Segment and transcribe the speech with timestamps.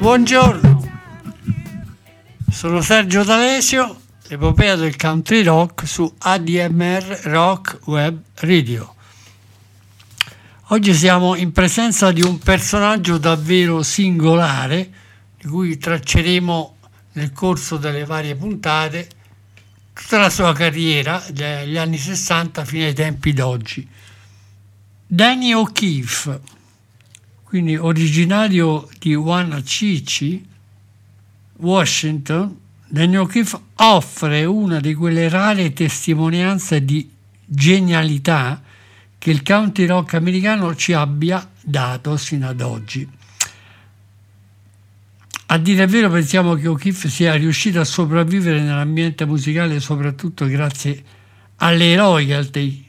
[0.00, 0.88] Buongiorno,
[2.52, 8.94] sono Sergio D'Alesio, l'epopea del country rock su ADMR Rock Web Radio.
[10.68, 14.90] Oggi siamo in presenza di un personaggio davvero singolare,
[15.36, 16.76] di cui tracceremo
[17.14, 19.08] nel corso delle varie puntate
[19.92, 23.86] tutta la sua carriera dagli anni 60 fino ai tempi d'oggi.
[25.08, 26.40] Danny O'Keefe,
[27.48, 30.46] quindi originario di Wanachicci,
[31.56, 32.54] Washington,
[32.86, 37.10] Daniel O'Keefe offre una di quelle rare testimonianze di
[37.46, 38.60] genialità
[39.16, 43.08] che il country rock americano ci abbia dato sino ad oggi.
[45.46, 51.02] A dire il vero pensiamo che O'Keefe sia riuscito a sopravvivere nell'ambiente musicale soprattutto grazie
[51.56, 52.84] alle royalty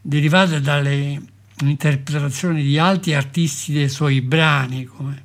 [0.00, 5.24] derivate dalle interpretazioni di altri artisti dei suoi brani, come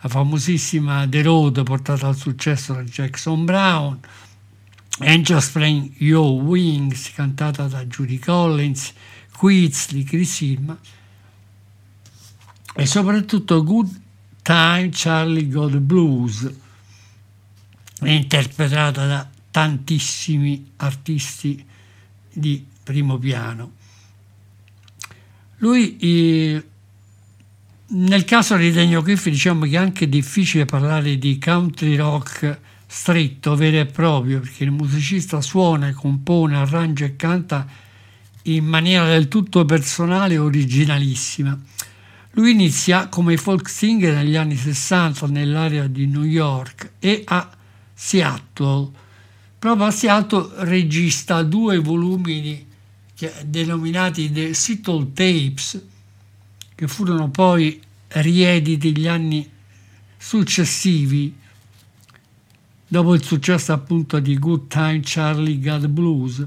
[0.00, 4.00] la famosissima The Road portata al successo da Jackson Brown,
[5.00, 8.92] Angels Playing Your Wings cantata da Judy Collins,
[9.36, 10.78] Quizley, Chris Hilma
[12.74, 14.00] e soprattutto Good
[14.42, 16.50] Time Charlie the Blues
[18.02, 21.64] interpretata da tantissimi artisti
[22.32, 23.78] di primo piano.
[25.60, 26.64] Lui, eh,
[27.88, 33.54] nel caso di Daniel O'Keefe, diciamo che è anche difficile parlare di country rock stretto,
[33.56, 37.66] vero e proprio, perché il musicista suona, compone, arrangia e canta
[38.44, 41.58] in maniera del tutto personale e originalissima.
[42.32, 47.50] Lui inizia come folk singer negli anni 60 nell'area di New York e a
[47.92, 48.88] Seattle.
[49.58, 52.68] Proprio a Seattle regista due volumi di
[53.44, 55.82] denominati The Seattle Tapes,
[56.74, 59.48] che furono poi riediti gli anni
[60.16, 61.34] successivi,
[62.86, 66.46] dopo il successo appunto di Good Time Charlie Got Blues.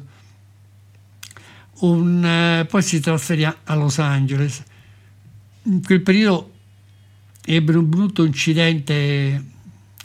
[1.80, 4.64] Un, eh, poi si trasferì a Los Angeles.
[5.64, 6.52] In quel periodo
[7.46, 9.52] ebbe un brutto incidente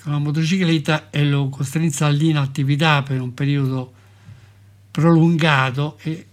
[0.02, 3.92] con la motocicletta e lo costrinse all'inattività per un periodo
[4.90, 6.26] prolungato e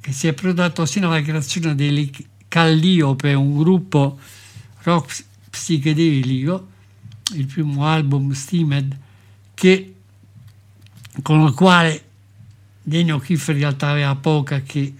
[0.00, 2.10] che si è prodotto sino alla creazione delle
[2.48, 4.18] Calliope, un gruppo
[4.82, 6.68] rock psichedelico,
[7.34, 8.96] il primo album Steamed,
[9.54, 9.94] che,
[11.22, 12.02] con il quale
[12.82, 14.94] Daniel O'Keefe in realtà aveva poco a che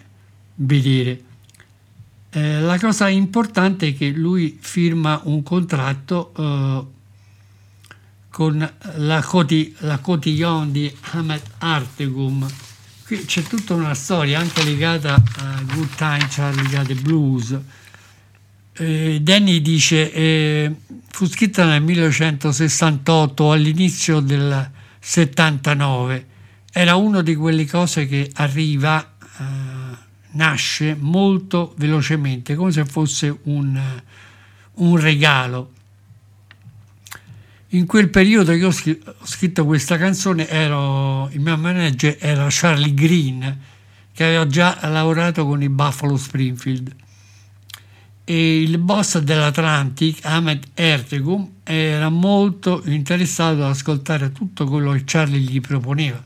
[0.56, 1.22] vedere.
[2.30, 6.86] Eh, la cosa importante è che lui firma un contratto eh,
[8.28, 9.20] con la
[10.00, 12.46] Cotillon di Ahmed Artegum,
[13.08, 17.58] Qui c'è tutta una storia anche legata a Good Time Charlie the Blues.
[18.74, 20.74] Eh, Danny dice eh,
[21.08, 26.26] fu scritta nel 1968 all'inizio del 79
[26.70, 29.44] era una di quelle cose che arriva eh,
[30.32, 33.80] nasce molto velocemente come se fosse un,
[34.74, 35.72] un regalo
[37.70, 43.58] in quel periodo che ho scritto questa canzone ero, il mio manager era Charlie Green
[44.12, 46.94] che aveva già lavorato con i Buffalo Springfield
[48.24, 55.40] e il boss dell'Atlantic, Ahmed Ertegum, era molto interessato ad ascoltare tutto quello che Charlie
[55.40, 56.22] gli proponeva.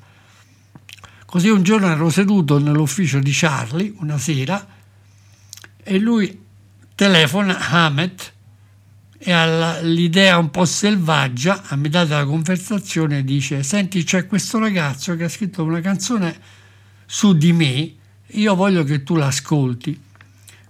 [1.24, 4.66] Così un giorno ero seduto nell'ufficio di Charlie, una sera,
[5.80, 6.40] e lui
[6.96, 8.20] telefona Ahmed
[9.24, 15.24] e all'idea un po' selvaggia, a metà della conversazione, dice senti c'è questo ragazzo che
[15.24, 16.36] ha scritto una canzone
[17.06, 17.92] su di me,
[18.26, 20.00] io voglio che tu l'ascolti.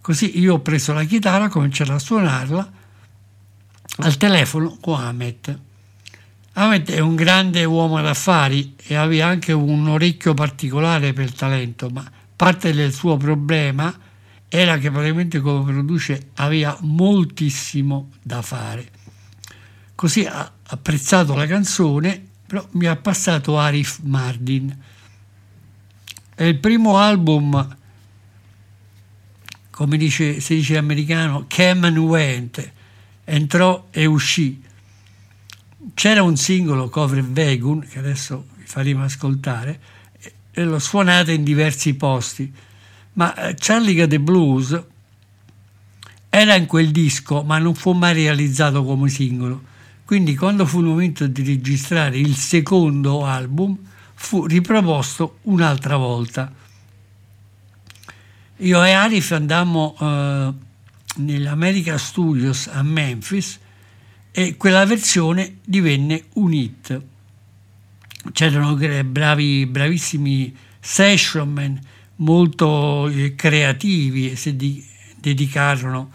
[0.02, 2.72] Così io ho preso la chitarra, ho cominciato a suonarla
[3.99, 5.60] al telefono con Ahmed.
[6.52, 11.88] Ahmed è un grande uomo d'affari e aveva anche un orecchio particolare per il talento,
[11.88, 12.05] ma
[12.37, 13.96] parte del suo problema
[14.54, 18.87] era che praticamente come produce aveva moltissimo da fare.
[19.94, 24.78] Così ha apprezzato la canzone, però mi ha passato Arif Mardin.
[26.34, 27.76] È il primo album
[29.70, 32.72] come dice, si dice americano, came and went,
[33.25, 34.62] entrò e uscì.
[35.94, 39.81] C'era un singolo, Cover Vegun, che adesso vi faremo ascoltare,
[40.50, 42.52] e l'ho suonato in diversi posti,
[43.14, 44.82] ma eh, Charlie the Blues
[46.29, 49.62] era in quel disco, ma non fu mai realizzato come singolo.
[50.05, 53.76] Quindi quando fu il momento di registrare il secondo album,
[54.14, 56.53] fu riproposto un'altra volta.
[58.56, 60.53] Io e Arif andammo eh,
[61.17, 63.58] nell'America Studios a Memphis
[64.31, 67.03] e quella versione divenne un hit.
[68.32, 71.79] C'erano bravi, bravissimi sessionman
[72.17, 74.85] molto eh, creativi e si di-
[75.19, 76.11] dedicarono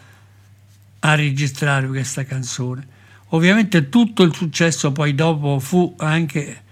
[1.00, 2.96] a registrare questa canzone.
[3.30, 6.64] Ovviamente tutto il successo poi dopo fu anche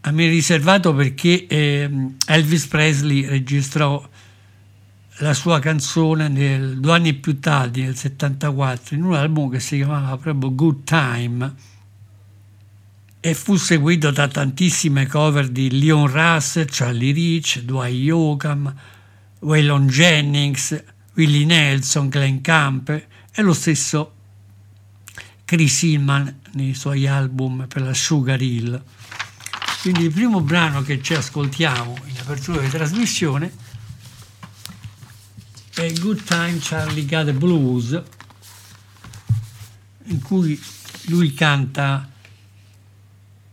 [0.00, 1.90] a me riservato perché eh,
[2.26, 4.08] Elvis Presley registrò
[5.18, 9.76] la sua canzone nel, due anni più tardi, nel 74, in un album che si
[9.76, 11.54] chiamava proprio Good Time
[13.20, 18.74] e fu seguito da tantissime cover di Leon Russell, Charlie Rich, Dwight Yoakam,
[19.40, 20.84] Waylon Jennings,
[21.14, 24.12] Willie Nelson, Glenn Camp e lo stesso
[25.44, 28.82] Chris Hillman nei suoi album per la Sugar Hill.
[29.80, 33.52] Quindi il primo brano che ci ascoltiamo in apertura di trasmissione
[35.74, 38.02] è Good Time Charlie Got Blues,
[40.06, 40.60] in cui
[41.06, 42.10] lui canta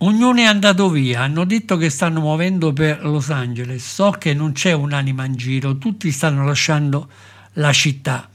[0.05, 4.51] Ognuno è andato via, hanno detto che stanno muovendo per Los Angeles, so che non
[4.51, 7.09] c'è un'anima in giro, tutti stanno lasciando
[7.53, 8.29] la città.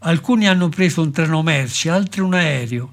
[0.00, 2.92] Alcuni hanno preso un treno merci, altri un aereo.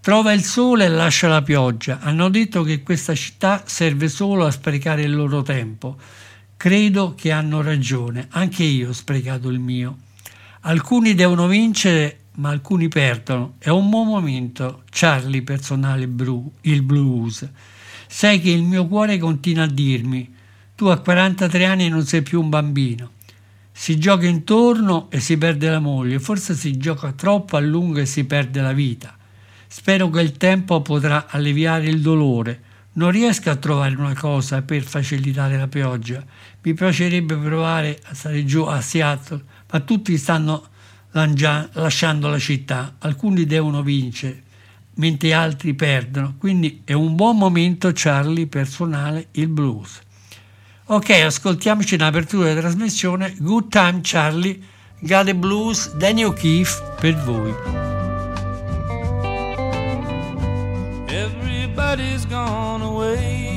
[0.00, 2.00] Trova il sole e lascia la pioggia.
[2.00, 5.96] Hanno detto che questa città serve solo a sprecare il loro tempo.
[6.56, 9.98] Credo che hanno ragione, anche io ho sprecato il mio.
[10.62, 13.54] Alcuni devono vincere, ma alcuni perdono.
[13.58, 17.48] È un buon momento, Charlie, personale blu, il blues.
[18.06, 20.34] Sai che il mio cuore continua a dirmi,
[20.74, 23.10] tu a 43 anni non sei più un bambino.
[23.72, 28.06] Si gioca intorno e si perde la moglie, forse si gioca troppo a lungo e
[28.06, 29.16] si perde la vita.
[29.66, 32.70] Spero che il tempo potrà alleviare il dolore.
[32.94, 36.22] Non riesco a trovare una cosa per facilitare la pioggia
[36.64, 40.66] mi piacerebbe provare a stare giù a Seattle, ma tutti stanno
[41.12, 44.42] lasciando la città, alcuni devono vincere,
[44.94, 50.00] mentre altri perdono, quindi è un buon momento Charlie per suonare il blues.
[50.86, 54.60] Ok, ascoltiamoci in apertura della trasmissione Good Time Charlie,
[55.00, 57.54] Got the Blues, Danny O'Keefe per voi.
[61.08, 63.52] Everybody's gone away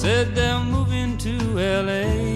[0.00, 2.29] said they're moving to LA.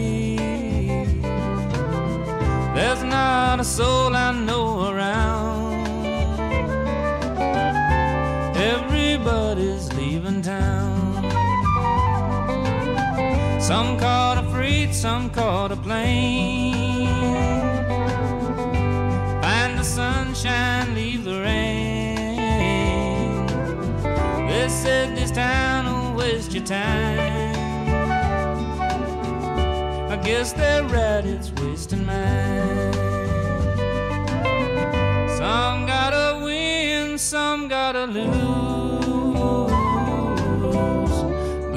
[2.85, 5.87] There's not a soul I know around.
[8.55, 11.15] Everybody's leaving town.
[13.59, 17.09] Some caught a freight, some caught a plane.
[19.41, 22.37] Find the sunshine, leave the rain.
[24.47, 27.34] They said this town will waste your time
[30.25, 32.93] guess they're right, it's wasting mine.
[35.37, 38.35] Some gotta win, some gotta lose.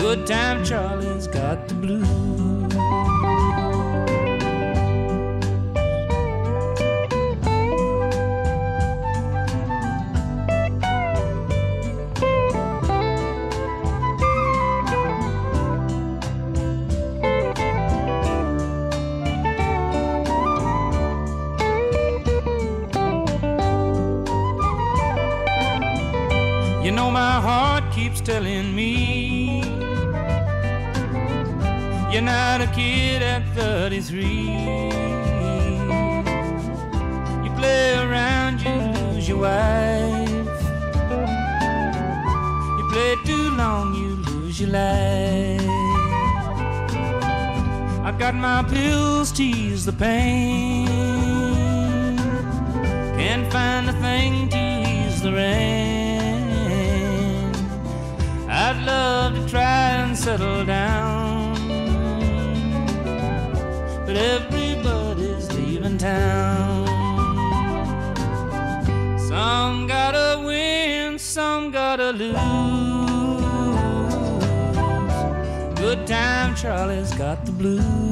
[0.02, 2.27] Good time Charlie's got the blues.
[28.28, 29.62] Telling me
[32.12, 34.22] you're not a kid at 33.
[37.46, 40.60] You play around, you lose your wife.
[42.78, 45.62] You play too long, you lose your life.
[48.04, 50.88] I got my pills to ease the pain.
[53.18, 55.97] Can't find a thing to ease the rain.
[58.88, 61.54] Love to try and settle down,
[64.06, 66.88] but everybody's leaving town.
[69.20, 72.38] Some gotta win, some gotta lose.
[75.78, 78.07] Good time Charlie's got the blues.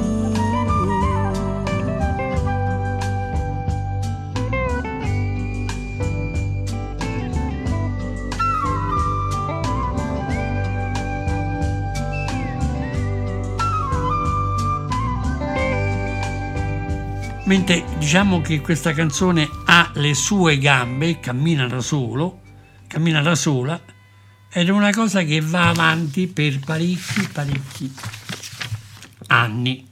[17.45, 22.41] Mentre diciamo che questa canzone ha le sue gambe, cammina da solo,
[22.87, 23.79] cammina da sola,
[24.51, 27.93] ed è una cosa che va avanti per parecchi, parecchi
[29.27, 29.87] anni.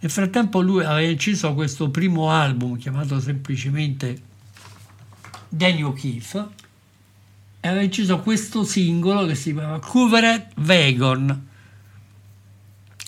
[0.00, 4.20] Nel frattempo lui aveva inciso questo primo album chiamato semplicemente
[5.48, 6.46] Daniel O'Keefe
[7.60, 11.46] e aveva inciso questo singolo che si chiama Covered Wagon.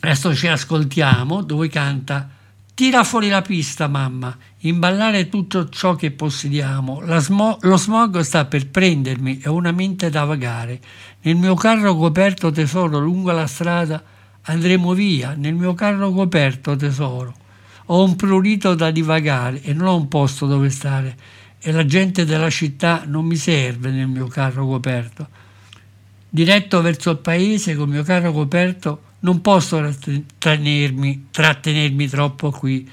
[0.01, 2.39] Adesso ci ascoltiamo dove canta
[2.81, 7.03] Tira fuori la pista, mamma, imballare tutto ciò che possediamo.
[7.21, 10.81] Smo- lo smog sta per prendermi e una mente da vagare.
[11.21, 14.03] Nel mio carro coperto tesoro lungo la strada
[14.45, 17.35] andremo via, nel mio carro coperto tesoro.
[17.85, 21.19] Ho un prurito da divagare e non ho un posto dove stare
[21.61, 25.29] e la gente della città non mi serve nel mio carro coperto.
[26.31, 32.89] Diretto verso il paese col mio carro coperto non posso trattenermi, trattenermi troppo qui.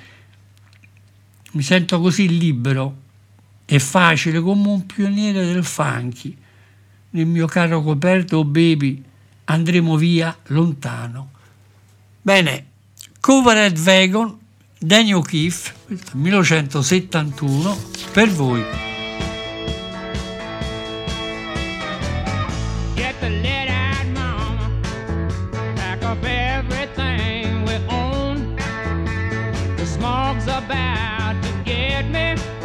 [1.51, 3.05] Mi sento così libero
[3.65, 6.35] e facile come un pioniere del funky.
[7.11, 9.01] Nel mio carro coperto, oh baby,
[9.45, 11.31] andremo via lontano.
[12.21, 12.65] Bene,
[13.19, 14.37] Covered Wagon,
[14.77, 15.73] Daniel Keefe,
[16.13, 17.77] 1971,
[18.11, 18.87] per voi.
[30.49, 32.56] about to get me.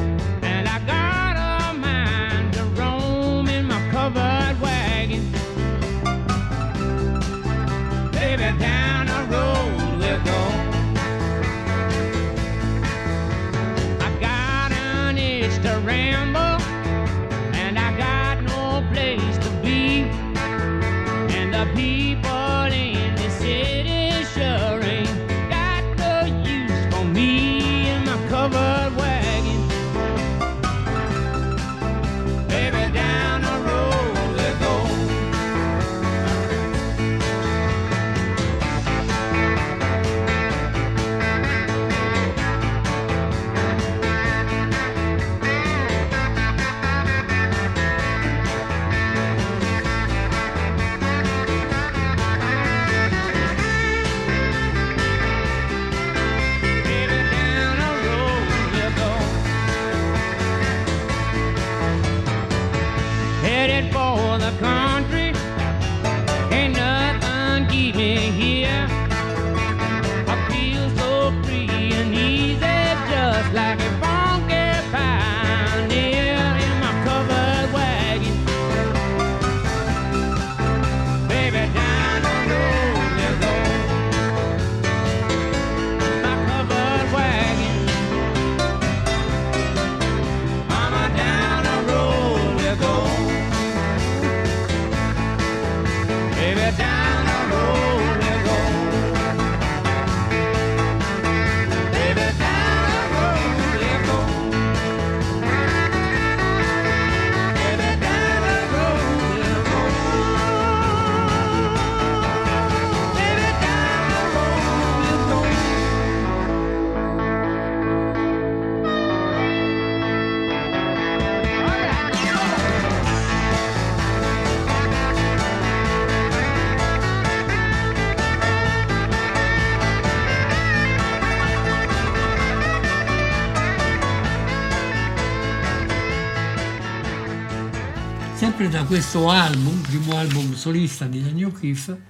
[138.85, 142.01] Questo album, primo album solista di Daniel Keefe,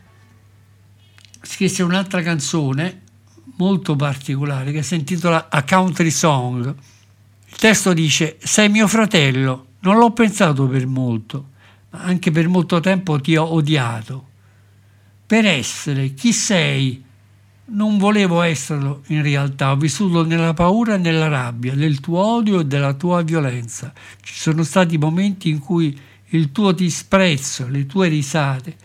[1.42, 3.02] scrisse un'altra canzone
[3.56, 6.74] molto particolare che si intitola A Country Song.
[7.46, 11.50] Il testo dice: Sei mio fratello, non l'ho pensato per molto,
[11.90, 14.28] ma anche per molto tempo ti ho odiato.
[15.26, 17.02] Per essere chi sei,
[17.66, 22.60] non volevo esserlo in realtà, ho vissuto nella paura e nella rabbia, del tuo odio
[22.60, 23.92] e della tua violenza.
[24.20, 25.98] Ci sono stati momenti in cui
[26.36, 28.76] il tuo disprezzo, le tue risate,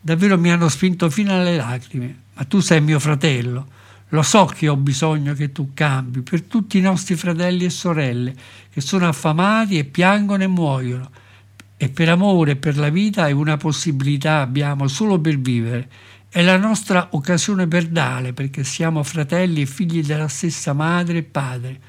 [0.00, 3.66] davvero mi hanno spinto fino alle lacrime, ma tu sei mio fratello.
[4.08, 8.34] Lo so che ho bisogno che tu cambi per tutti i nostri fratelli e sorelle
[8.70, 11.10] che sono affamati e piangono e muoiono.
[11.76, 15.88] E per amore per la vita è una possibilità abbiamo solo per vivere
[16.34, 21.80] è la nostra occasione perdale perché siamo fratelli e figli della stessa madre e padre.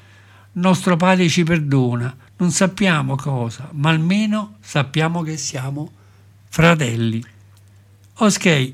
[0.52, 5.90] Nostro padre ci perdona, non sappiamo cosa, ma almeno sappiamo che siamo
[6.48, 7.24] fratelli.
[8.16, 8.72] Ok,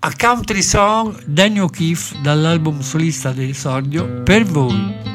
[0.00, 5.08] a country song Daniel O'Keefe dall'album solista dell'esordio per voi.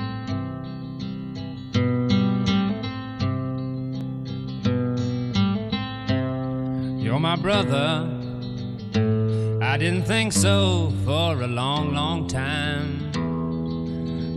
[6.99, 8.13] You're my brother.
[9.61, 13.14] I didn't think so for a long, long time.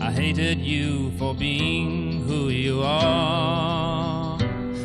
[0.00, 4.38] I hated you for being who you are.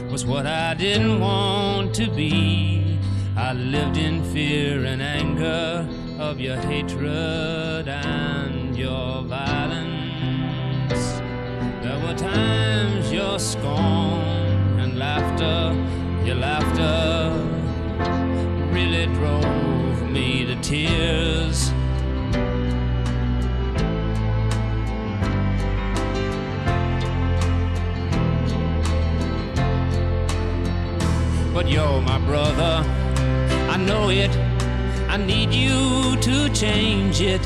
[0.10, 2.98] Was what I didn't want to be.
[3.38, 5.88] I lived in fear and anger
[6.20, 11.22] of your hatred and your violence.
[11.84, 15.76] There were times your scorn and laughter,
[16.26, 17.32] your laughter
[18.74, 21.72] really drove me to tears.
[31.54, 32.84] But you're my brother,
[33.70, 34.36] I know it.
[35.08, 37.46] I need you to change it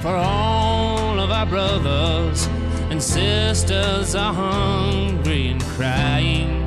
[0.00, 2.46] for all of our brothers
[2.90, 6.62] and sisters are hungry and crying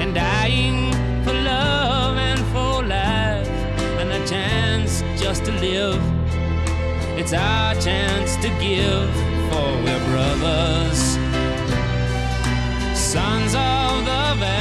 [0.00, 0.92] and dying
[1.24, 3.48] for love and for life
[4.00, 6.02] and a chance just to live.
[7.18, 9.10] It's our chance to give,
[9.48, 11.00] for we're brothers,
[12.94, 14.55] sons of the very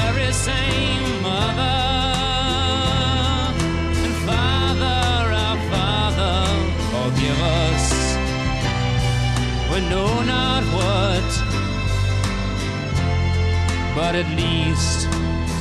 [14.15, 15.09] but at least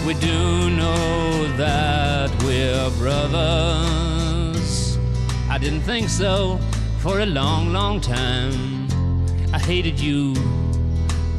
[0.07, 4.73] we do know that we're brothers.
[5.51, 6.61] I didn't think so
[7.01, 8.87] for a long, long time.
[9.53, 10.37] I hated you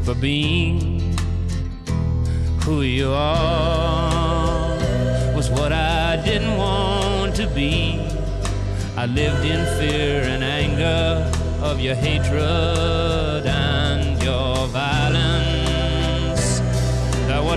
[0.04, 1.18] for being
[2.64, 4.76] who you are.
[5.34, 8.06] Was what I didn't want to be.
[8.98, 13.25] I lived in fear and anger of your hatred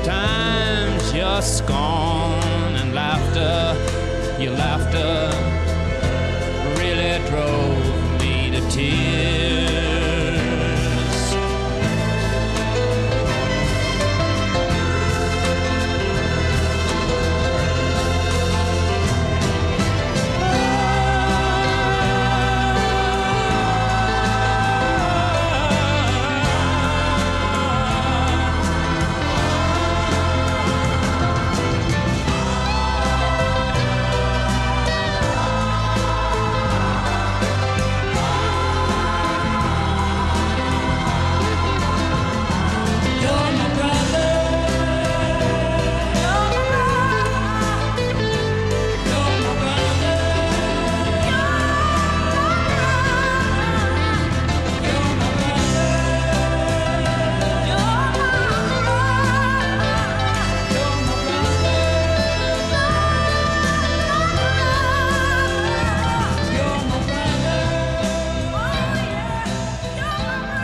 [0.01, 3.75] times your scorn and laughter,
[4.43, 5.31] your laughter
[6.79, 7.58] really drove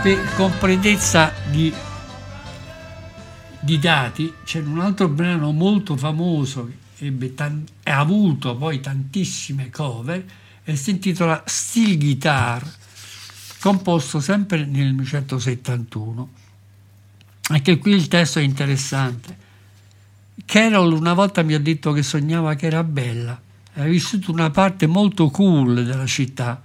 [0.05, 1.73] Per completezza di,
[3.59, 9.71] di dati, c'è un altro brano molto famoso che ebbe tan- ha avuto poi tantissime
[9.71, 10.23] cover
[10.63, 12.71] e si intitola Steel Guitar,
[13.61, 16.29] composto sempre nel 1971.
[17.49, 19.39] Anche qui il testo è interessante.
[20.45, 23.41] Carol una volta mi ha detto che sognava che era bella,
[23.73, 26.63] aveva vissuto una parte molto cool della città,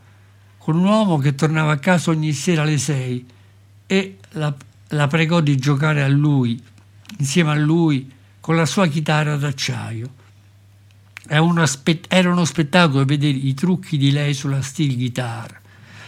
[0.69, 3.25] con un uomo che tornava a casa ogni sera alle sei
[3.88, 4.53] e la,
[4.89, 6.62] la pregò di giocare a lui,
[7.17, 8.08] insieme a lui,
[8.39, 10.13] con la sua chitarra d'acciaio.
[11.27, 15.60] Era uno, spe- era uno spettacolo vedere i trucchi di lei sulla steel guitar.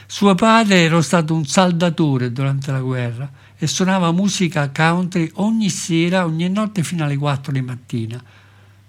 [0.06, 6.24] Suo padre era stato un saldatore durante la guerra e suonava musica country ogni sera,
[6.24, 8.24] ogni notte fino alle 4 di mattina,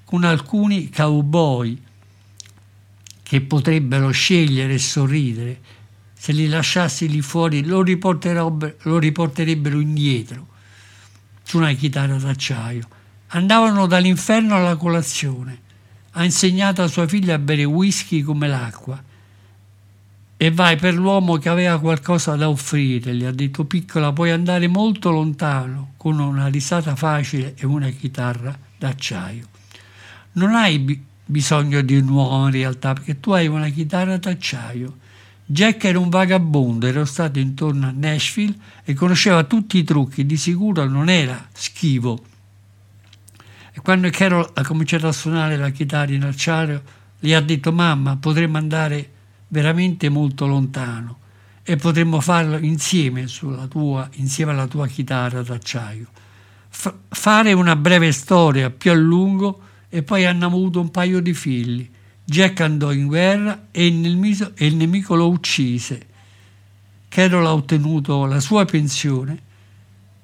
[0.05, 1.81] con alcuni cowboy
[3.33, 5.59] che potrebbero scegliere e sorridere.
[6.13, 10.49] Se li lasciassi lì fuori lo, lo riporterebbero indietro
[11.43, 12.87] su una chitarra d'acciaio.
[13.29, 15.61] Andavano dall'inferno alla colazione.
[16.11, 19.03] Ha insegnato a sua figlia a bere whisky come l'acqua.
[20.37, 24.69] E vai per l'uomo che aveva qualcosa da offrire, gli ha detto piccola, puoi andare
[24.69, 29.49] molto lontano con una risata facile e una chitarra d'acciaio.
[30.33, 34.99] Non hai bisogno di in realtà, perché tu hai una chitarra d'acciaio.
[35.45, 40.37] Jack era un vagabondo, era stato intorno a Nashville e conosceva tutti i trucchi, di
[40.37, 42.23] sicuro non era schivo.
[43.73, 46.83] E quando Carol ha cominciato a suonare la chitarra in acciaio,
[47.19, 49.11] gli ha detto mamma, potremmo andare
[49.49, 51.19] veramente molto lontano
[51.63, 53.27] e potremmo farlo insieme,
[53.69, 56.07] tua, insieme alla tua chitarra d'acciaio.
[56.69, 59.61] F- fare una breve storia più a lungo
[59.95, 61.87] e poi hanno avuto un paio di figli.
[62.25, 66.07] Jack andò in guerra e il nemico, e il nemico lo uccise.
[67.09, 69.39] Carol ha ottenuto la sua pensione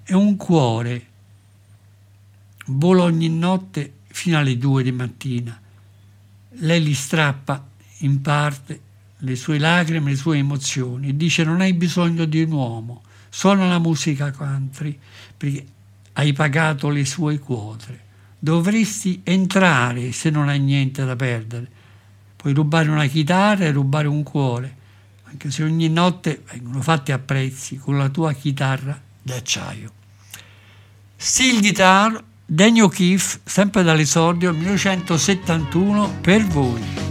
[0.04, 1.06] e un cuore
[2.68, 5.60] vola ogni notte fino alle due di mattina.
[6.60, 8.80] Lei gli strappa in parte
[9.18, 13.68] le sue lacrime, le sue emozioni e dice non hai bisogno di un uomo, suona
[13.68, 14.98] la musica country
[15.36, 15.66] perché
[16.14, 18.06] hai pagato le sue quote.
[18.38, 21.68] Dovresti entrare se non hai niente da perdere.
[22.36, 24.76] Puoi rubare una chitarra e rubare un cuore,
[25.24, 29.92] anche se ogni notte vengono fatti a prezzi con la tua chitarra d'acciaio.
[31.16, 37.06] Steel Guitar, Daniel O'Keefe, sempre dall'esordio 1971, per voi.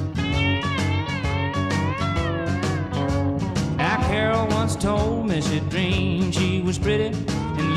[4.08, 7.12] Carol once told me she dreamed she was pretty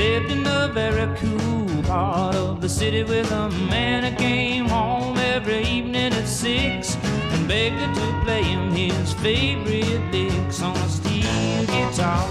[0.00, 5.18] lived in a very cool part of the city with a man who came home
[5.18, 6.96] every evening at six
[7.32, 12.24] and begged her to play him his favorite licks on a steel guitar.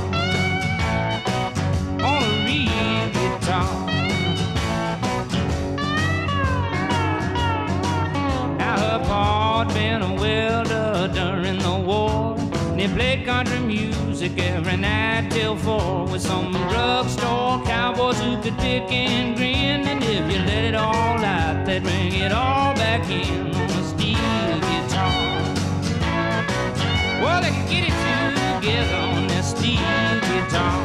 [2.09, 3.71] On a real guitar.
[8.57, 12.35] Now her pa had been a welder during the war.
[12.71, 13.98] And he played country music
[14.37, 19.87] every night till four with some drugstore cowboys who could pick and grin.
[19.87, 23.83] And if you let it all out, they'd bring it all back in on a
[23.83, 25.11] steel guitar.
[27.21, 27.95] Well, they get it
[28.61, 30.79] together on that steel guitar.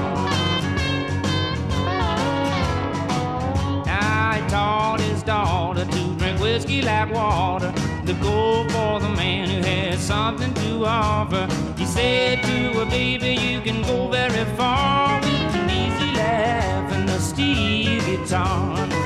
[3.86, 7.72] Now he taught his daughter to drink whiskey like water,
[8.06, 11.48] to go for the man who had something to offer.
[11.78, 17.08] He said to her, baby, you can go very far with an easy laugh and
[17.08, 19.03] a steel guitar.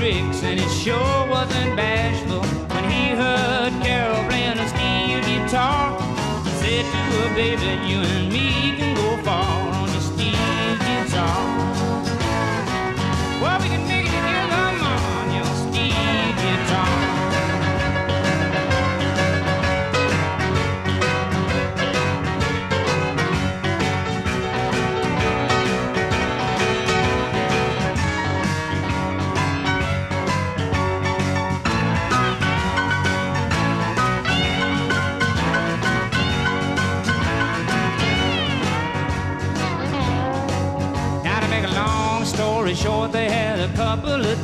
[0.00, 2.40] Tricks and he sure wasn't bashful.
[2.74, 6.00] When he heard Carol playing a steel guitar,
[6.42, 8.49] he said to her, baby, you and me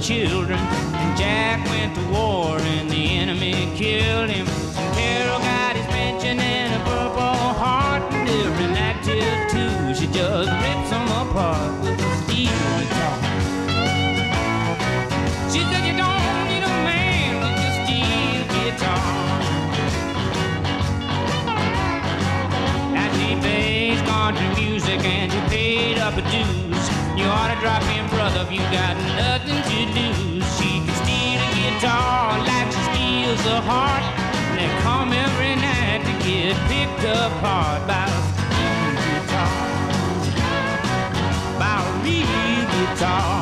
[0.00, 4.46] children, and Jack went to war, and the enemy killed him.
[4.46, 10.50] And Carol got his pension and a purple heart, and night till two, she just
[10.50, 13.18] rips them apart with a steel guitar.
[15.50, 19.08] She said you don't need a man with your steel guitar.
[22.92, 26.84] Now she plays country music and you paid up a dues.
[27.16, 27.95] You ought to drop in,
[28.34, 30.44] if you got nothing to lose.
[30.58, 34.02] She can steal a guitar like she steals a heart.
[34.50, 38.22] And they come every night to get picked apart by a
[39.04, 39.66] guitar.
[41.60, 43.35] By a real guitar.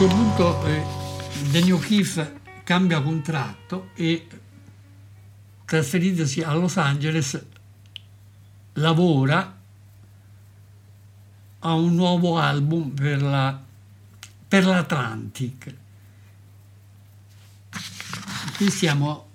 [0.00, 0.82] Questo punto eh,
[1.50, 4.26] Daniel Keefe cambia contratto e
[5.66, 7.44] trasferitosi a Los Angeles
[8.74, 9.58] lavora
[11.58, 13.62] a un nuovo album per, la,
[14.48, 15.74] per l'Atlantic.
[18.56, 19.28] Qui siamo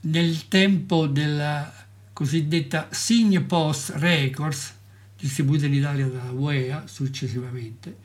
[0.00, 1.70] nel tempo della
[2.14, 4.74] cosiddetta Sign Post Records,
[5.18, 8.03] distribuita in Italia dalla UEA successivamente.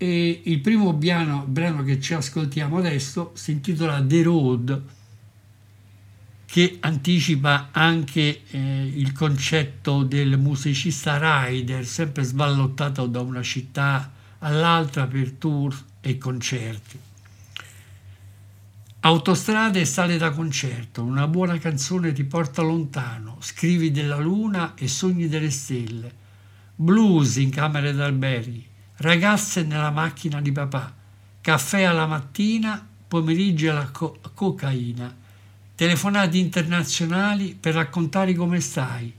[0.00, 4.82] E il primo brano, brano che ci ascoltiamo adesso si intitola The Road,
[6.46, 15.06] che anticipa anche eh, il concetto del musicista rider, sempre sballottato da una città all'altra
[15.08, 16.98] per tour e concerti.
[19.00, 24.86] Autostrade e sale da concerto, una buona canzone ti porta lontano, scrivi della luna e
[24.86, 26.12] sogni delle stelle,
[26.76, 28.67] blues in camere d'alberghi,
[28.98, 30.92] ragazze nella macchina di papà,
[31.40, 35.14] caffè alla mattina, pomeriggio alla co- cocaina,
[35.74, 39.12] telefonate internazionali per raccontare come stai,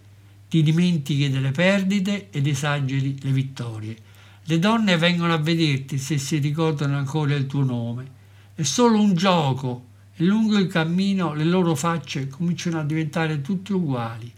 [0.50, 3.98] ti dimentichi delle perdite ed esageri le vittorie.
[4.44, 8.18] Le donne vengono a vederti se si ricordano ancora il tuo nome.
[8.56, 13.72] È solo un gioco e lungo il cammino le loro facce cominciano a diventare tutte
[13.74, 14.30] uguali.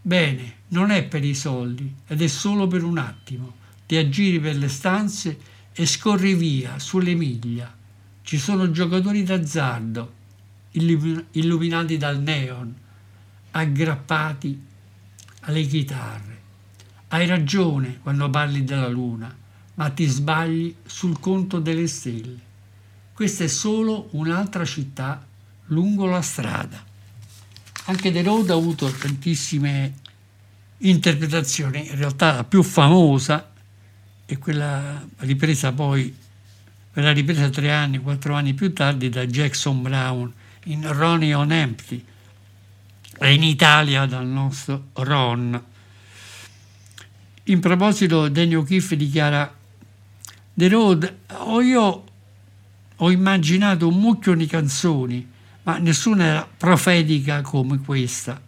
[0.00, 3.60] Bene, non è per i soldi ed è solo per un attimo.
[3.86, 5.38] Ti aggiri per le stanze
[5.72, 7.74] e scorri via sulle miglia.
[8.22, 10.12] Ci sono giocatori d'azzardo,
[10.72, 12.74] illumi- illuminati dal neon,
[13.50, 14.66] aggrappati
[15.40, 16.40] alle chitarre.
[17.08, 19.34] Hai ragione quando parli della luna,
[19.74, 22.50] ma ti sbagli sul conto delle stelle.
[23.12, 25.26] Questa è solo un'altra città
[25.66, 26.82] lungo la strada.
[27.84, 29.94] Anche The Road ha avuto tantissime
[30.78, 33.51] interpretazioni, in realtà la più famosa
[34.24, 36.14] è quella ripresa poi,
[36.92, 40.32] verrà ripresa tre anni, quattro anni più tardi da Jackson Brown
[40.64, 42.04] in Ronnie on Empty
[43.18, 45.62] e in Italia dal nostro Ron.
[47.44, 49.52] In proposito, Daniel O'Keefe dichiara
[50.54, 52.04] The Road, o io
[52.96, 55.28] ho immaginato un mucchio di canzoni,
[55.64, 58.40] ma nessuna era profetica come questa.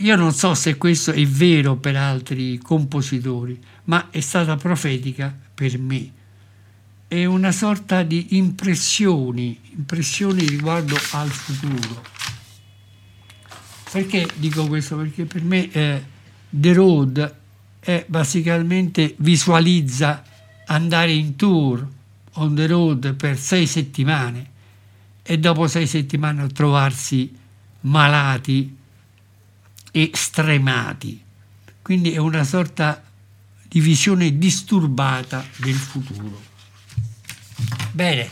[0.00, 5.78] Io non so se questo è vero per altri compositori, ma è stata profetica per
[5.78, 6.12] me.
[7.08, 12.02] È una sorta di impressioni, impressioni riguardo al futuro.
[13.90, 14.96] Perché dico questo?
[14.96, 16.04] Perché per me eh,
[16.48, 17.34] The Road
[17.80, 20.24] è basicamente visualizza
[20.66, 21.86] andare in tour
[22.38, 24.50] on the road per sei settimane
[25.22, 27.34] e dopo sei settimane trovarsi
[27.82, 28.76] malati
[29.90, 31.22] e stremati.
[31.82, 33.02] Quindi è una sorta
[33.76, 36.40] di visione disturbata del futuro.
[37.92, 38.26] Bene,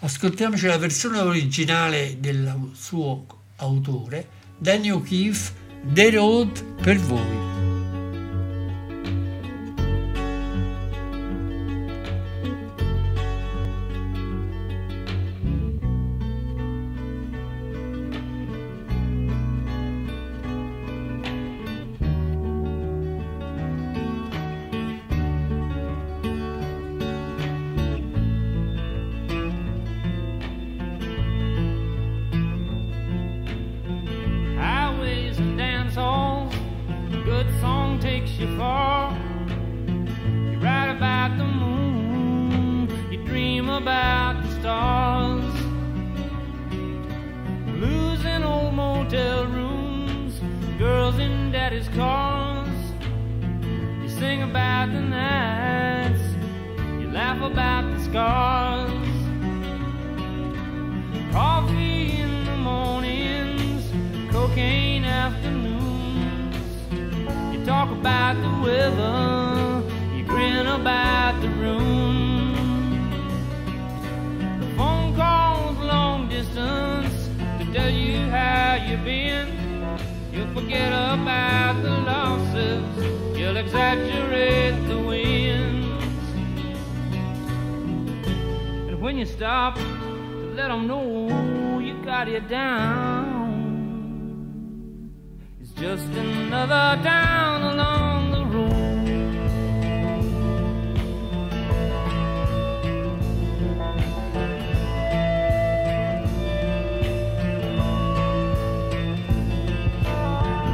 [0.00, 3.24] ascoltiamoci la versione originale del suo
[3.58, 5.52] autore, Daniel O'Keefe,
[5.92, 7.57] The Road per voi.
[95.98, 98.74] Just another down along the road.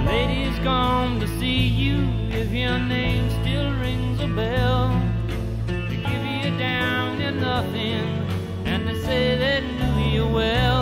[0.07, 5.01] ladies come to see you if your name still rings a bell.
[5.67, 8.05] They give you down to nothing,
[8.67, 10.74] and they say they knew you well.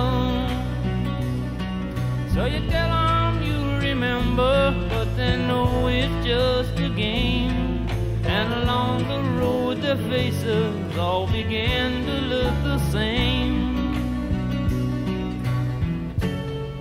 [11.03, 13.77] All began to look the same.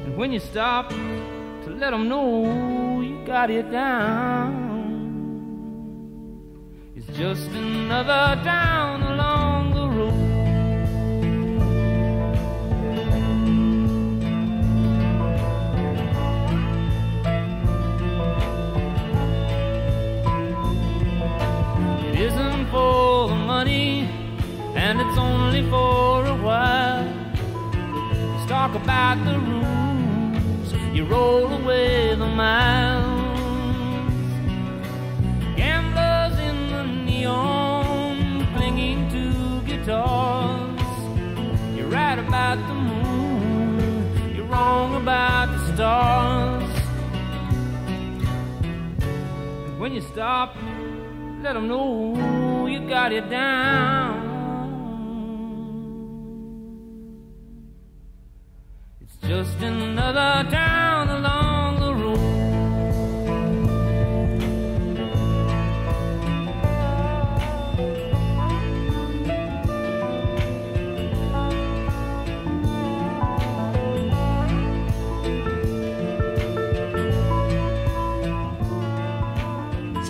[0.05, 4.61] And when you stop to let them know you got it down,
[6.95, 9.10] it's just another down
[28.61, 34.29] talk about the rules, you roll away the miles.
[35.55, 40.79] Gamblers in the neon, clinging to guitars.
[41.75, 46.69] You're right about the moon, you're wrong about the stars.
[49.79, 50.55] When you stop,
[51.41, 54.10] let them know you got it down.
[60.11, 60.51] Road.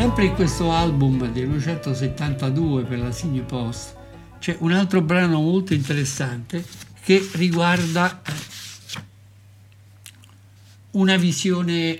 [0.01, 3.95] Sempre in questo album del 1972 per la Signy Post
[4.39, 6.65] c'è un altro brano molto interessante
[7.03, 8.19] che riguarda
[10.91, 11.99] una visione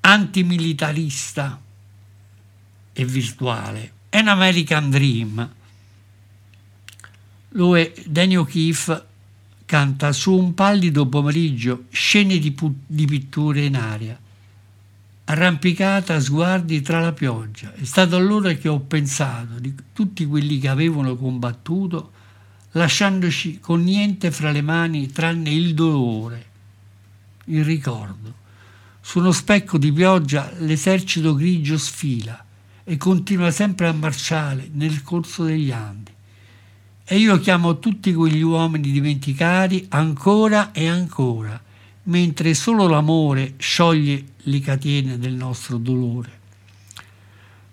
[0.00, 1.60] antimilitarista
[2.92, 3.92] e virtuale.
[4.10, 5.54] An American Dream.
[7.48, 9.04] Dove Daniel O'Keefe
[9.64, 14.18] canta su un pallido pomeriggio scene di, pu- di pitture in aria
[15.28, 17.72] arrampicata a sguardi tra la pioggia.
[17.74, 22.12] È stato allora che ho pensato di tutti quelli che avevano combattuto,
[22.72, 26.45] lasciandoci con niente fra le mani tranne il dolore,
[27.46, 28.44] il ricordo.
[29.00, 32.44] Su uno specchio di pioggia l'esercito grigio sfila
[32.84, 36.14] e continua sempre a marciare nel corso degli anni.
[37.04, 41.60] E io chiamo tutti quegli uomini dimenticati ancora e ancora,
[42.04, 46.40] mentre solo l'amore scioglie le catene del nostro dolore.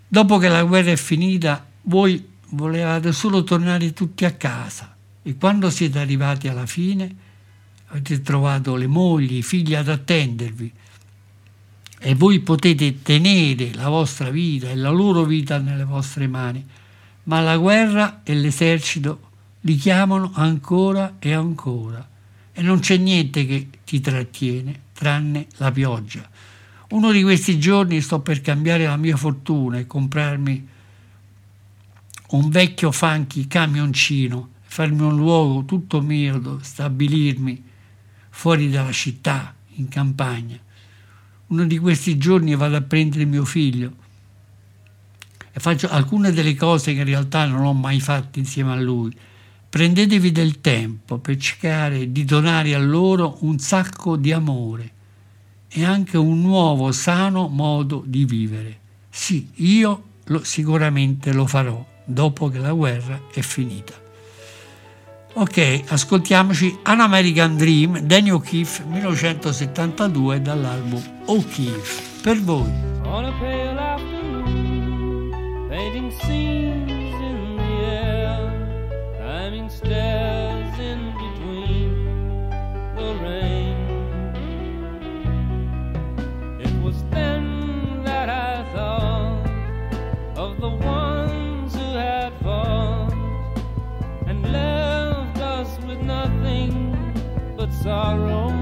[0.08, 5.70] Dopo che la guerra è finita, voi volevate solo tornare tutti a casa e quando
[5.72, 7.16] siete arrivati alla fine
[7.94, 10.72] avete trovato le mogli, i figli ad attendervi.
[12.00, 16.66] E voi potete tenere la vostra vita e la loro vita nelle vostre mani,
[17.26, 19.30] ma la guerra e l'esercito
[19.62, 22.06] li chiamano ancora e ancora.
[22.52, 26.28] E non c'è niente che ti trattiene tranne la pioggia.
[26.90, 30.68] Uno di questi giorni sto per cambiare la mia fortuna e comprarmi
[32.30, 37.72] un vecchio funky camioncino, farmi un luogo tutto mio stabilirmi
[38.36, 40.58] fuori dalla città, in campagna.
[41.48, 43.94] Uno di questi giorni vado a prendere mio figlio
[45.52, 49.16] e faccio alcune delle cose che in realtà non ho mai fatto insieme a lui
[49.74, 54.92] Prendetevi del tempo per cercare di donare a loro un sacco di amore
[55.68, 58.80] e anche un nuovo sano modo di vivere.
[59.10, 64.03] Sì, io lo, sicuramente lo farò dopo che la guerra è finita.
[65.36, 65.58] Ok,
[65.90, 72.22] ascoltiamoci An American Dream, Daniel O'Keefe, 1972, dall'album O'Keefe.
[72.22, 72.70] Per voi.
[73.06, 75.32] On a pale afternoon,
[75.70, 76.73] painting scenes
[97.84, 98.53] sorrow.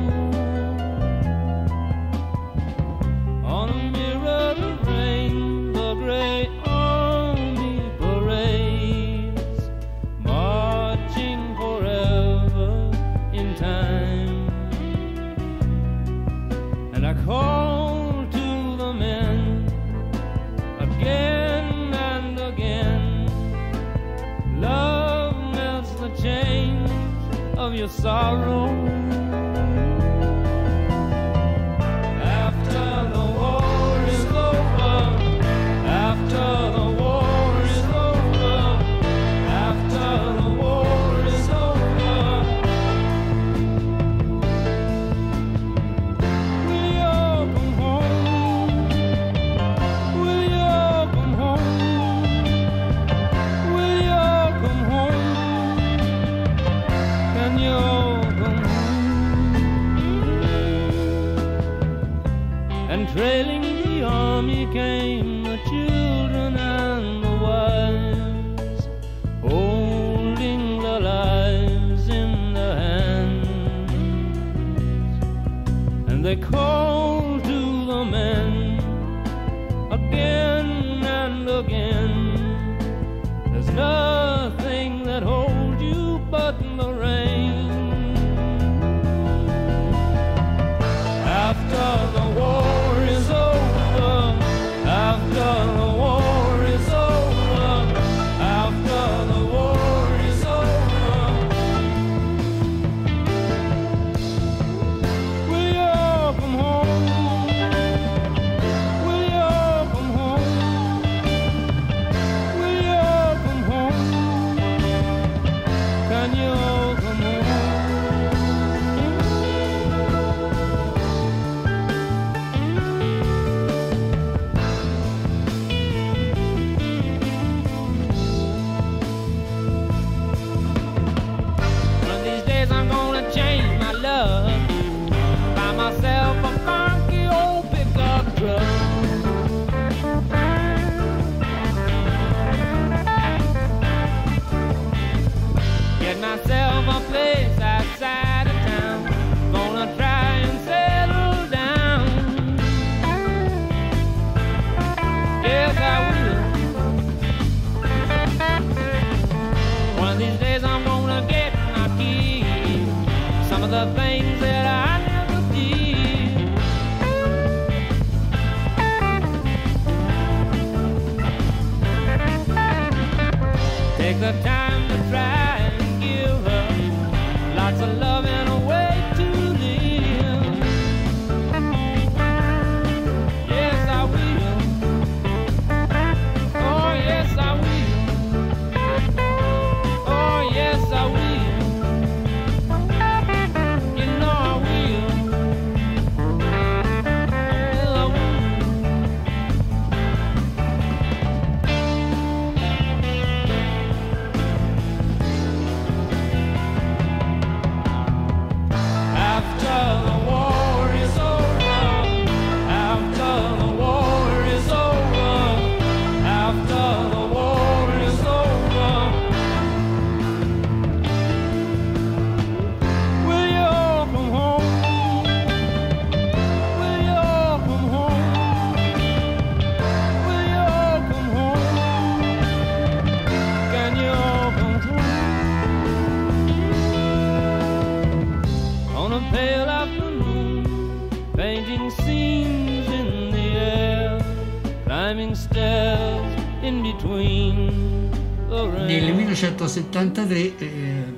[249.71, 251.13] 1973 eh,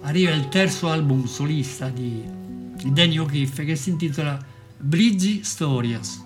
[0.00, 2.24] arriva il terzo album solista di
[2.86, 4.42] Danny O'Keefe che si intitola
[4.78, 6.24] Bridge Stories.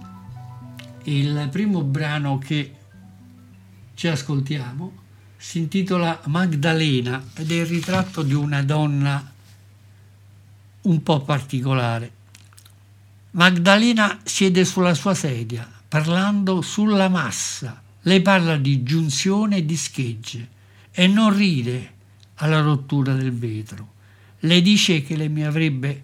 [1.05, 2.73] Il primo brano che
[3.95, 4.93] ci ascoltiamo
[5.37, 9.33] si intitola Magdalena ed è il ritratto di una donna
[10.83, 12.13] un po' particolare.
[13.33, 20.57] Magdalena siede sulla sua sedia, parlando sulla massa lei parla di giunzione e di schegge
[20.99, 21.93] e non ride
[22.35, 23.93] alla rottura del vetro.
[24.41, 26.03] Le dice che le mi avrebbe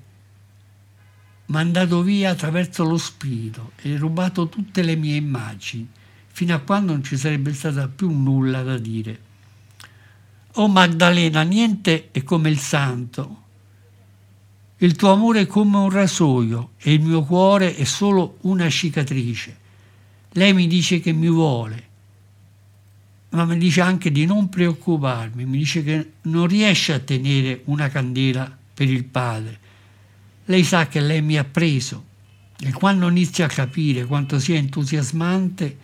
[1.46, 5.88] mandato via attraverso lo spirito e rubato tutte le mie immagini,
[6.28, 9.20] fino a quando non ci sarebbe stata più nulla da dire.
[10.52, 13.42] Oh Maddalena, niente è come il santo.
[14.76, 19.58] Il tuo amore è come un rasoio e il mio cuore è solo una cicatrice.
[20.34, 21.88] Lei mi dice che mi vuole,
[23.34, 27.88] ma mi dice anche di non preoccuparmi, mi dice che non riesce a tenere una
[27.88, 29.58] candela per il padre.
[30.46, 32.12] Lei sa che lei mi ha preso
[32.60, 35.78] E quando inizia a capire quanto sia entusiasmante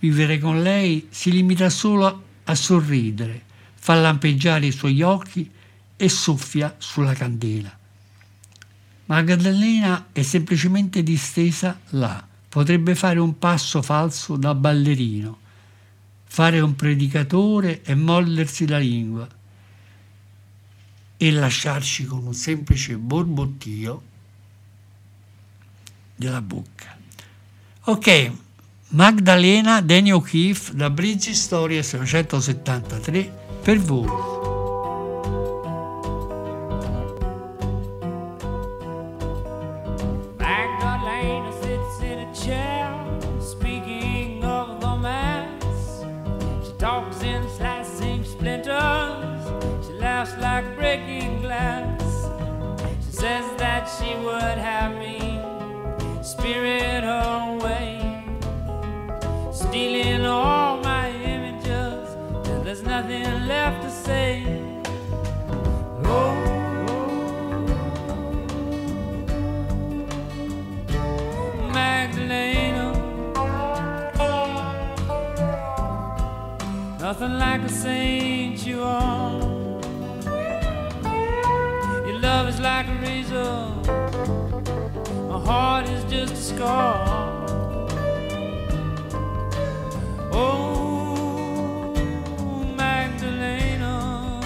[0.00, 3.42] vivere con lei, si limita solo a sorridere,
[3.74, 5.48] fa lampeggiare i suoi occhi
[5.96, 7.76] e soffia sulla candela.
[9.06, 15.38] Magdalena è semplicemente distesa là, potrebbe fare un passo falso da ballerino,
[16.32, 19.26] fare un predicatore e mollersi la lingua
[21.16, 24.02] e lasciarci con un semplice borbottio
[26.14, 26.96] della bocca.
[27.86, 28.30] Ok,
[28.90, 33.22] Magdalena Danny O'Keefe da Bridge Storia 673
[33.62, 34.39] per voi.
[77.00, 79.40] Nothing like a saint you are.
[82.06, 83.56] Your love is like a razor,
[85.28, 87.46] my heart is just a scar.
[90.32, 91.94] Oh,
[92.76, 94.40] Magdalena,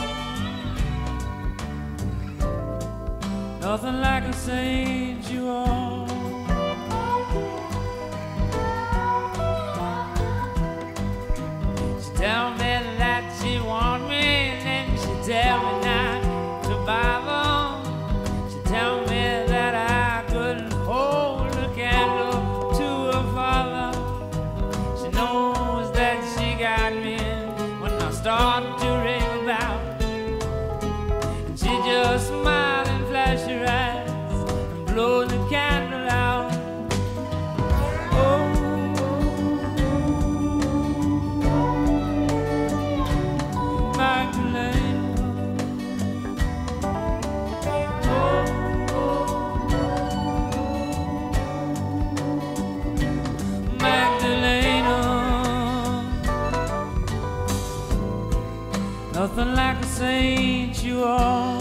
[3.61, 5.14] nothing like a saint
[15.27, 15.84] daring
[59.95, 61.54] saint you are.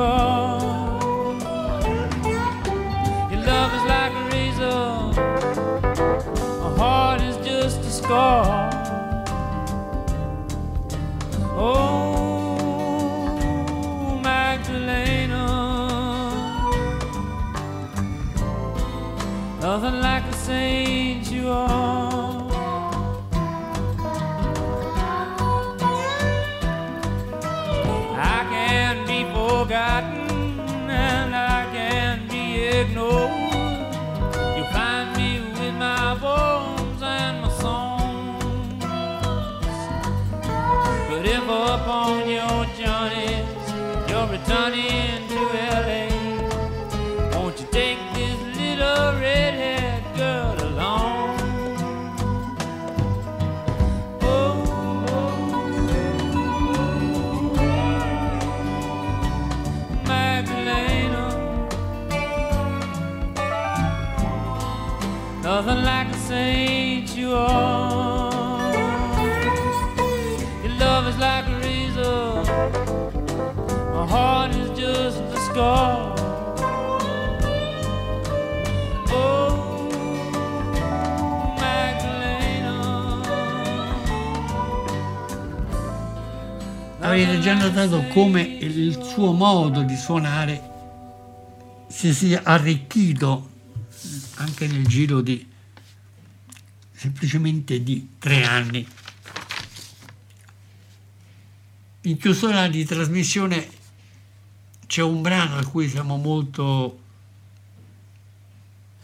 [0.00, 0.39] Are.
[71.10, 72.42] Is like a razor.
[73.94, 76.14] My heart is just a scar.
[79.08, 79.66] Oh.
[87.02, 90.68] Avete già notato come il suo modo di suonare
[91.88, 93.48] si sia arricchito
[94.36, 95.44] anche nel giro di
[96.92, 98.86] semplicemente di tre anni.
[102.04, 103.68] In chiusura di trasmissione
[104.86, 106.98] c'è un brano a cui siamo molto,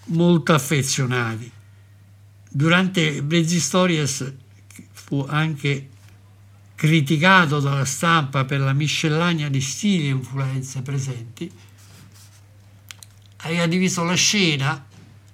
[0.07, 1.51] molto affezionati.
[2.49, 4.33] Durante Blazzy Stories
[4.93, 5.91] fu anche
[6.75, 11.51] criticato dalla stampa per la miscellanea di stili e influenze presenti,
[13.39, 14.87] aveva diviso la scena,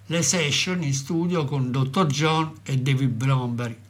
[0.06, 2.06] le session in studio con Dr.
[2.06, 3.81] John e David Bromberg.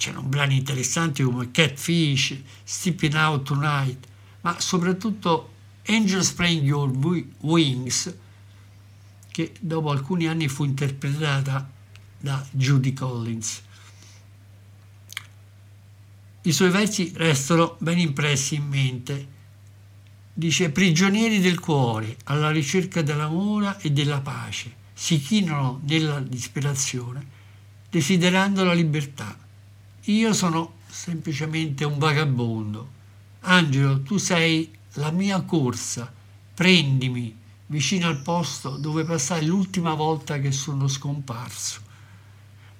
[0.00, 2.34] C'erano brani interessanti come Catfish,
[2.64, 4.06] Stepping Out Tonight,
[4.40, 5.52] ma soprattutto
[5.88, 6.90] Angel Spraying Your
[7.40, 8.16] Wings,
[9.30, 11.70] che dopo alcuni anni fu interpretata
[12.18, 13.62] da Judy Collins.
[16.44, 19.28] I suoi versi restano ben impressi in mente.
[20.32, 27.26] Dice, prigionieri del cuore, alla ricerca dell'amore e della pace, si chinano nella disperazione,
[27.90, 29.48] desiderando la libertà.
[30.04, 32.98] Io sono semplicemente un vagabondo.
[33.40, 36.10] Angelo, tu sei la mia corsa,
[36.54, 37.36] prendimi
[37.66, 41.80] vicino al posto dove passai l'ultima volta che sono scomparso.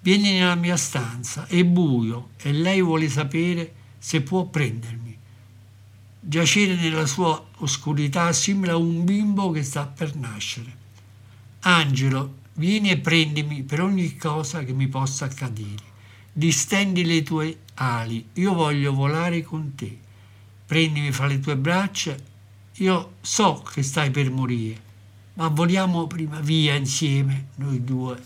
[0.00, 5.16] Vieni nella mia stanza, è buio e lei vuole sapere se può prendermi.
[6.22, 10.76] Giacere nella sua oscurità simile a un bimbo che sta per nascere.
[11.60, 15.89] Angelo, vieni e prendimi per ogni cosa che mi possa accadere.
[16.40, 19.98] Distendi le tue ali, io voglio volare con te.
[20.64, 22.16] Prendimi fra le tue braccia,
[22.76, 24.80] io so che stai per morire,
[25.34, 28.18] ma voliamo prima via insieme, noi due,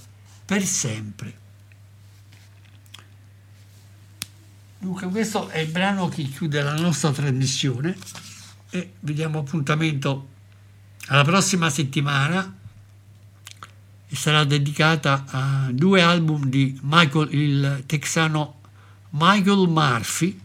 [0.44, 1.38] per sempre.
[4.78, 7.96] Dunque questo è il brano che chiude la nostra trasmissione
[8.70, 10.28] e vi diamo appuntamento
[11.06, 12.58] alla prossima settimana
[14.14, 18.60] e sarà dedicata a due album di Michael, il texano
[19.10, 20.38] Michael Murphy,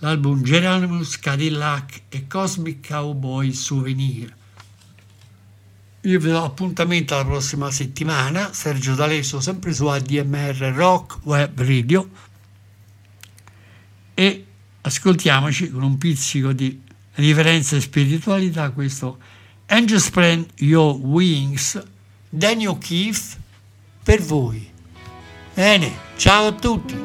[0.00, 4.30] l'album Geranimus Cadillac e Cosmic Cowboy Souvenir.
[6.02, 12.10] Io vi do appuntamento alla prossima settimana, Sergio D'Alesso sempre su ADMR Rock Web Radio.
[14.12, 14.46] E
[14.82, 16.78] ascoltiamoci con un pizzico di
[17.14, 19.18] riverenza e spiritualità questo
[19.64, 21.92] Angel Spread Your Wings
[22.36, 23.38] Daniel Keith
[24.02, 24.68] per voi.
[25.54, 26.96] Bene, ciao a tutti.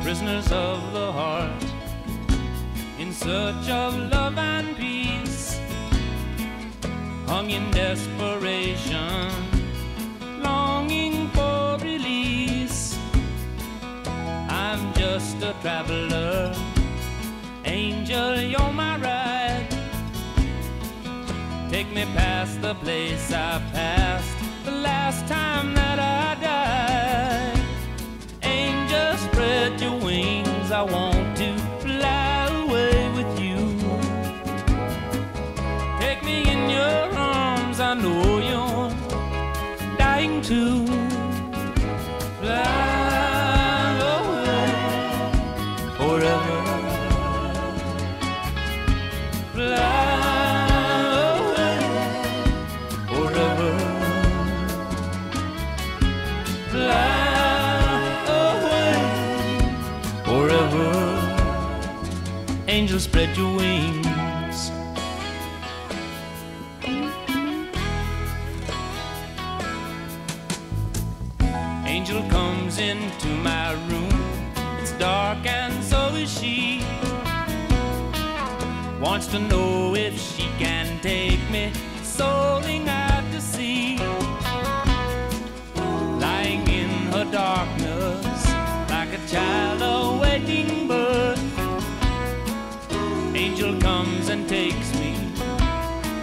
[0.00, 1.64] Prisoners of the heart
[2.98, 5.60] in search of love and peace
[7.26, 9.28] hung in desperation
[10.42, 12.96] longing for release.
[14.48, 16.01] I'm just a traveler,
[22.72, 27.60] the place I passed the last time that I died.
[28.42, 33.58] Angel, spread your wings, I want to fly away with you.
[36.00, 40.91] Take me in your arms, I know you're dying to
[63.12, 64.70] spread your wings.
[71.84, 74.18] Angel comes into my room.
[74.80, 76.82] It's dark and so is she.
[78.98, 81.70] Wants to know if she can take me
[94.52, 95.14] takes me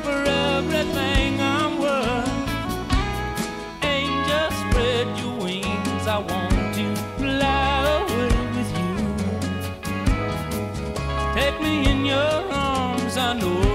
[0.04, 0.18] for
[0.54, 2.30] everything I'm worth.
[3.82, 6.06] Angel, spread your wings.
[6.16, 6.86] I want to
[7.18, 8.94] fly away with you.
[11.34, 13.18] Take me in your arms.
[13.18, 13.69] I know